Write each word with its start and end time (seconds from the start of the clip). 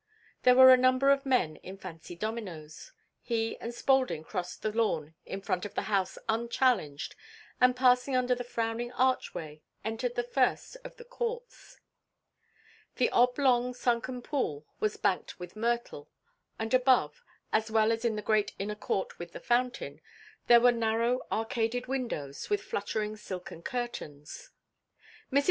There 0.41 0.55
were 0.55 0.73
a 0.73 0.77
number 0.77 1.11
of 1.11 1.27
men 1.27 1.57
in 1.57 1.77
fancy 1.77 2.15
dominoes; 2.15 2.91
he 3.21 3.55
and 3.59 3.71
Spaulding 3.71 4.23
crossed 4.23 4.63
the 4.63 4.71
lawn 4.71 5.13
in 5.27 5.41
front 5.43 5.63
of 5.63 5.75
the 5.75 5.83
house 5.83 6.17
unchallenged 6.27 7.13
and, 7.59 7.75
passing 7.75 8.15
under 8.15 8.33
the 8.33 8.43
frowning 8.43 8.91
archway, 8.93 9.61
entered 9.85 10.15
the 10.15 10.23
first 10.23 10.75
of 10.83 10.97
the 10.97 11.03
courts. 11.05 11.79
The 12.95 13.11
oblong 13.11 13.75
sunken 13.75 14.23
pool 14.23 14.65
was 14.79 14.97
banked 14.97 15.39
with 15.39 15.55
myrtle, 15.55 16.09
and 16.57 16.73
above, 16.73 17.23
as 17.53 17.69
well 17.69 17.91
as 17.91 18.03
in 18.03 18.15
the 18.15 18.23
great 18.23 18.53
inner 18.57 18.73
court 18.73 19.19
with 19.19 19.33
the 19.33 19.39
fountain, 19.39 20.01
there 20.47 20.61
were 20.61 20.71
narrow 20.71 21.19
arcaded 21.31 21.85
windows 21.85 22.49
with 22.49 22.63
fluttering 22.63 23.15
silken 23.17 23.61
curtains. 23.61 24.49
Mrs. 25.31 25.39